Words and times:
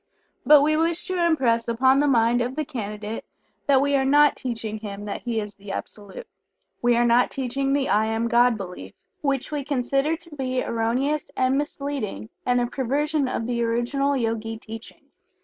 But 0.47 0.63
we 0.63 0.75
wish 0.75 1.03
to 1.03 1.23
impress 1.23 1.67
upon 1.67 1.99
the 1.99 2.07
mind 2.07 2.41
of 2.41 2.55
the 2.55 2.65
Candidate 2.65 3.23
that 3.67 3.81
we 3.81 3.95
are 3.95 4.03
not 4.03 4.35
teaching 4.35 4.79
him 4.79 5.05
that 5.05 5.21
he 5.25 5.39
is 5.39 5.53
the 5.57 5.71
Absolute. 5.71 6.25
We 6.81 6.95
are 6.97 7.05
not 7.05 7.29
teaching 7.29 7.73
the 7.73 7.87
"I 7.87 8.07
Am 8.07 8.27
God" 8.27 8.57
belief, 8.57 8.95
which 9.21 9.51
we 9.51 9.63
consider 9.63 10.17
to 10.17 10.35
be 10.35 10.63
erroneous 10.63 11.29
and 11.37 11.55
misleading, 11.55 12.29
and 12.47 12.59
a 12.59 12.65
perversion 12.65 13.27
of 13.27 13.45
the 13.45 13.61
original 13.61 14.17
Yogi 14.17 14.57
teachings. 14.57 15.21